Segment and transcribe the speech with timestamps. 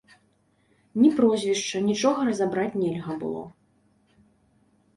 [1.01, 3.45] Ні прозвішча, нічога разабраць нельга было.